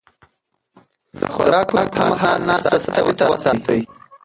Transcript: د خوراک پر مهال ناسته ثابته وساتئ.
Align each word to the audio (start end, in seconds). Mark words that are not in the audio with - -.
د 1.19 1.21
خوراک 1.33 1.67
پر 1.95 2.03
مهال 2.11 2.39
ناسته 2.49 2.75
ثابته 2.85 3.25
وساتئ. 3.31 3.79